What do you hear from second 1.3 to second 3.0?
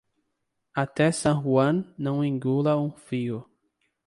Juan, não engula um